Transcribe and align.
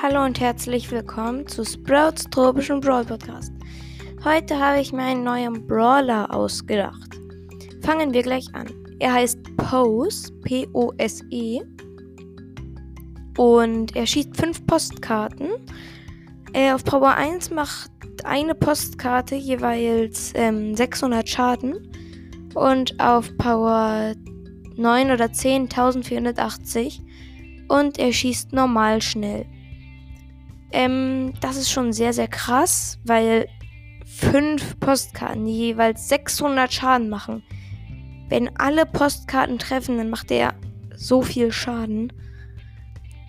Hallo 0.00 0.24
und 0.24 0.38
herzlich 0.38 0.88
willkommen 0.92 1.44
zu 1.48 1.64
Sprouts 1.64 2.22
tropischen 2.30 2.78
Brawl 2.78 3.04
Podcast. 3.04 3.52
Heute 4.24 4.56
habe 4.56 4.80
ich 4.80 4.92
mir 4.92 5.02
einen 5.02 5.24
neuen 5.24 5.66
Brawler 5.66 6.32
ausgedacht. 6.32 7.18
Fangen 7.82 8.12
wir 8.12 8.22
gleich 8.22 8.46
an. 8.54 8.68
Er 9.00 9.14
heißt 9.14 9.40
Pose, 9.56 10.32
P-O-S-E. 10.44 11.62
Und 13.38 13.96
er 13.96 14.06
schießt 14.06 14.36
fünf 14.36 14.64
Postkarten. 14.68 15.48
Er 16.52 16.76
auf 16.76 16.84
Power 16.84 17.16
1 17.16 17.50
macht 17.50 17.90
eine 18.22 18.54
Postkarte 18.54 19.34
jeweils 19.34 20.32
ähm, 20.36 20.76
600 20.76 21.28
Schaden. 21.28 21.90
Und 22.54 23.00
auf 23.00 23.36
Power 23.36 24.14
9 24.76 25.10
oder 25.10 25.32
10 25.32 25.62
1480 25.62 27.02
und 27.66 27.98
er 27.98 28.12
schießt 28.12 28.52
normal 28.52 29.02
schnell. 29.02 29.44
Ähm, 30.72 31.32
das 31.40 31.56
ist 31.56 31.70
schon 31.70 31.92
sehr, 31.92 32.12
sehr 32.12 32.28
krass, 32.28 32.98
weil 33.04 33.48
fünf 34.04 34.78
Postkarten, 34.80 35.46
die 35.46 35.56
jeweils 35.56 36.08
600 36.08 36.72
Schaden 36.72 37.08
machen. 37.08 37.42
Wenn 38.28 38.54
alle 38.58 38.84
Postkarten 38.84 39.58
treffen, 39.58 39.96
dann 39.96 40.10
macht 40.10 40.30
er 40.30 40.54
so 40.94 41.22
viel 41.22 41.52
Schaden. 41.52 42.12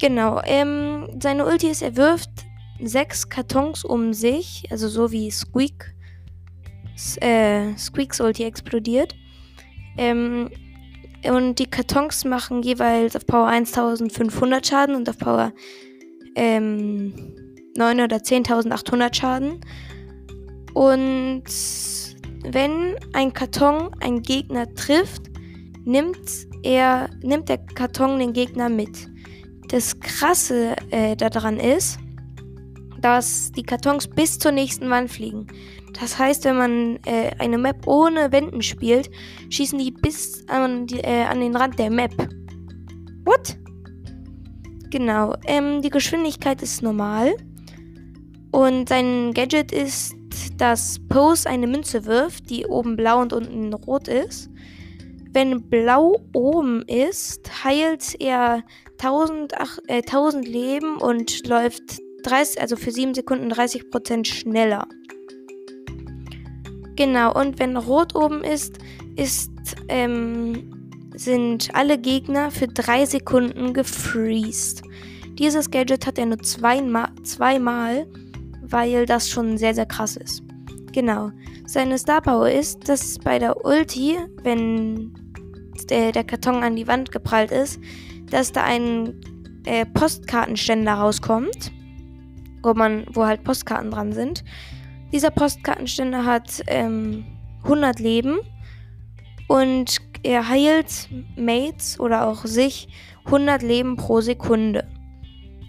Genau, 0.00 0.40
ähm, 0.44 1.08
seine 1.20 1.46
Ulti 1.46 1.68
ist, 1.68 1.82
er 1.82 1.96
wirft 1.96 2.30
sechs 2.82 3.28
Kartons 3.28 3.84
um 3.84 4.12
sich, 4.12 4.64
also 4.70 4.88
so 4.88 5.10
wie 5.10 5.30
Squeak, 5.30 5.94
äh, 7.20 7.76
Squeaks 7.76 8.20
Ulti 8.20 8.44
explodiert. 8.44 9.14
Ähm, 9.98 10.50
und 11.24 11.58
die 11.58 11.66
Kartons 11.66 12.24
machen 12.24 12.62
jeweils 12.62 13.16
auf 13.16 13.26
Power 13.26 13.48
1500 13.48 14.66
Schaden 14.66 14.94
und 14.94 15.08
auf 15.08 15.18
Power 15.18 15.52
ähm, 16.36 17.12
9 17.76 18.00
oder 18.00 18.18
10.800 18.18 19.14
Schaden. 19.14 19.60
Und 20.74 21.44
wenn 22.44 22.96
ein 23.12 23.32
Karton 23.32 23.90
einen 24.00 24.22
Gegner 24.22 24.72
trifft, 24.74 25.22
nimmt 25.84 26.18
er, 26.62 27.10
nimmt 27.22 27.48
der 27.48 27.58
Karton 27.58 28.18
den 28.18 28.32
Gegner 28.32 28.68
mit. 28.68 29.08
Das 29.68 29.98
Krasse 29.98 30.76
äh, 30.90 31.16
daran 31.16 31.58
ist, 31.58 31.98
dass 33.00 33.52
die 33.52 33.62
Kartons 33.62 34.06
bis 34.06 34.38
zur 34.38 34.52
nächsten 34.52 34.90
Wand 34.90 35.10
fliegen. 35.10 35.46
Das 35.98 36.18
heißt, 36.18 36.44
wenn 36.44 36.56
man 36.56 36.98
äh, 37.06 37.30
eine 37.38 37.58
Map 37.58 37.86
ohne 37.86 38.30
Wänden 38.32 38.62
spielt, 38.62 39.10
schießen 39.48 39.78
die 39.78 39.90
bis 39.90 40.46
an, 40.48 40.86
die, 40.86 41.00
äh, 41.00 41.24
an 41.24 41.40
den 41.40 41.56
Rand 41.56 41.78
der 41.78 41.90
Map. 41.90 42.12
What? 43.24 43.56
Genau. 44.90 45.34
Ähm, 45.46 45.82
die 45.82 45.90
Geschwindigkeit 45.90 46.62
ist 46.62 46.82
normal. 46.82 47.34
Und 48.52 48.88
sein 48.88 49.32
Gadget 49.34 49.72
ist, 49.72 50.14
dass 50.56 50.98
Pose 51.08 51.48
eine 51.48 51.66
Münze 51.66 52.04
wirft, 52.04 52.48
die 52.50 52.66
oben 52.66 52.96
blau 52.96 53.20
und 53.20 53.32
unten 53.32 53.72
rot 53.72 54.08
ist. 54.08 54.50
Wenn 55.32 55.68
blau 55.68 56.20
oben 56.32 56.82
ist, 56.82 57.64
heilt 57.64 58.18
er 58.20 58.62
1000, 58.98 59.52
äh, 59.88 60.02
1000 60.02 60.48
Leben 60.48 60.96
und 60.96 61.46
läuft 61.46 62.00
30, 62.22 62.60
also 62.60 62.76
für 62.76 62.90
7 62.90 63.14
Sekunden 63.14 63.52
30% 63.52 64.24
schneller. 64.24 64.86
Genau, 66.96 67.38
und 67.38 67.58
wenn 67.58 67.76
rot 67.76 68.14
oben 68.14 68.42
ist, 68.42 68.78
ist 69.16 69.50
ähm, 69.88 70.75
sind 71.16 71.74
alle 71.74 71.98
Gegner 71.98 72.50
für 72.50 72.68
3 72.68 73.06
Sekunden 73.06 73.72
gefreezed. 73.72 74.82
Dieses 75.38 75.70
Gadget 75.70 76.06
hat 76.06 76.18
er 76.18 76.26
nur 76.26 76.38
zweimal, 76.38 77.08
zweimal, 77.24 78.06
weil 78.62 79.06
das 79.06 79.28
schon 79.28 79.58
sehr, 79.58 79.74
sehr 79.74 79.86
krass 79.86 80.16
ist. 80.16 80.42
Genau. 80.92 81.30
Seine 81.66 81.98
Star 81.98 82.20
Power 82.20 82.48
ist, 82.48 82.88
dass 82.88 83.18
bei 83.18 83.38
der 83.38 83.64
Ulti, 83.64 84.16
wenn 84.42 85.12
der, 85.90 86.12
der 86.12 86.24
Karton 86.24 86.62
an 86.62 86.76
die 86.76 86.86
Wand 86.86 87.12
geprallt 87.12 87.50
ist, 87.50 87.80
dass 88.30 88.52
da 88.52 88.64
ein 88.64 89.20
äh, 89.66 89.84
Postkartenständer 89.84 90.94
rauskommt, 90.94 91.72
wo 92.62 92.74
man, 92.74 93.04
wo 93.12 93.26
halt 93.26 93.44
Postkarten 93.44 93.90
dran 93.90 94.12
sind. 94.12 94.44
Dieser 95.12 95.30
Postkartenständer 95.30 96.24
hat 96.24 96.62
ähm, 96.66 97.24
100 97.64 98.00
Leben 98.00 98.38
und 99.48 100.05
er 100.26 100.48
heilt 100.48 101.08
Mates 101.36 102.00
oder 102.00 102.26
auch 102.26 102.44
sich 102.44 102.88
100 103.26 103.62
Leben 103.62 103.94
pro 103.96 104.20
Sekunde. 104.20 104.88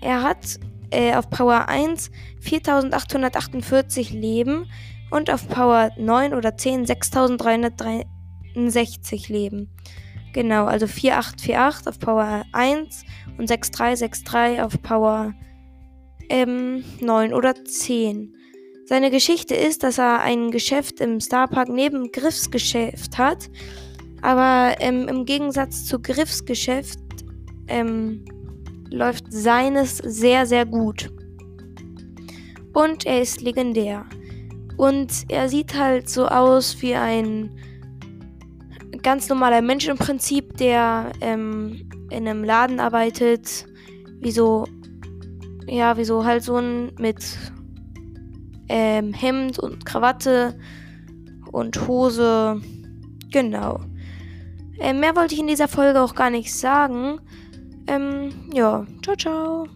Er 0.00 0.22
hat 0.22 0.58
äh, 0.90 1.14
auf 1.14 1.28
Power 1.28 1.68
1 1.68 2.10
4848 2.40 4.12
Leben 4.12 4.64
und 5.10 5.30
auf 5.30 5.46
Power 5.48 5.90
9 5.98 6.32
oder 6.32 6.56
10 6.56 6.86
6363 6.86 9.28
Leben. 9.28 9.68
Genau, 10.32 10.64
also 10.64 10.86
4848 10.86 11.86
auf 11.86 11.98
Power 11.98 12.44
1 12.52 13.04
und 13.36 13.48
6363 13.48 14.62
auf 14.62 14.80
Power 14.82 15.34
ähm, 16.30 16.84
9 17.00 17.34
oder 17.34 17.54
10. 17.64 18.34
Seine 18.86 19.10
Geschichte 19.10 19.54
ist, 19.54 19.82
dass 19.82 19.98
er 19.98 20.20
ein 20.20 20.50
Geschäft 20.50 21.00
im 21.00 21.20
Starpark 21.20 21.68
neben 21.68 22.12
Griffsgeschäft 22.12 23.18
hat. 23.18 23.50
Aber 24.22 24.74
ähm, 24.80 25.08
im 25.08 25.24
Gegensatz 25.24 25.84
zu 25.84 26.00
Griffsgeschäft 26.00 26.98
ähm, 27.68 28.24
läuft 28.90 29.32
seines 29.32 29.98
sehr, 29.98 30.46
sehr 30.46 30.66
gut. 30.66 31.10
Und 32.72 33.06
er 33.06 33.22
ist 33.22 33.40
legendär. 33.40 34.04
Und 34.76 35.24
er 35.28 35.48
sieht 35.48 35.76
halt 35.76 36.08
so 36.08 36.26
aus 36.26 36.80
wie 36.80 36.94
ein 36.94 37.50
ganz 39.02 39.28
normaler 39.28 39.62
Mensch 39.62 39.88
im 39.88 39.96
Prinzip, 39.96 40.56
der 40.56 41.12
ähm, 41.20 41.88
in 42.10 42.28
einem 42.28 42.44
Laden 42.44 42.80
arbeitet. 42.80 43.66
Wie 44.20 44.30
so, 44.30 44.64
ja, 45.66 45.96
wie 45.96 46.04
so 46.04 46.24
halt 46.24 46.42
so 46.42 46.56
ein 46.56 46.92
mit 46.98 47.24
ähm, 48.68 49.12
Hemd 49.12 49.58
und 49.58 49.84
Krawatte 49.84 50.58
und 51.52 51.86
Hose. 51.86 52.60
Genau. 53.30 53.80
Ähm, 54.80 55.00
mehr 55.00 55.16
wollte 55.16 55.34
ich 55.34 55.40
in 55.40 55.46
dieser 55.46 55.68
Folge 55.68 56.00
auch 56.00 56.14
gar 56.14 56.30
nicht 56.30 56.54
sagen. 56.54 57.20
Ähm, 57.86 58.30
ja, 58.52 58.86
ciao, 59.02 59.16
ciao. 59.16 59.66